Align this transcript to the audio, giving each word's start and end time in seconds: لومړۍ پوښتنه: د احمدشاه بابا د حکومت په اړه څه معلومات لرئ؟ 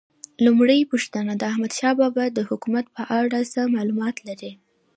لومړۍ 0.45 0.79
پوښتنه: 0.91 1.31
د 1.37 1.41
احمدشاه 1.51 1.95
بابا 1.99 2.25
د 2.31 2.39
حکومت 2.49 2.85
په 2.95 3.03
اړه 3.19 3.39
څه 3.53 3.61
معلومات 3.75 4.15
لرئ؟ 4.27 4.51